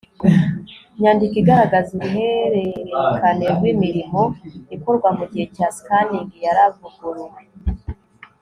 nyandiko 0.99 1.35
igaragaza 1.41 1.89
uruhererekane 1.97 3.45
rw 3.55 3.63
imirimo 3.73 4.21
ikorwa 4.75 5.09
mu 5.17 5.23
gihe 5.31 5.45
cya 5.55 5.67
scanning 5.77 6.29
yaravuguruwe 6.45 7.41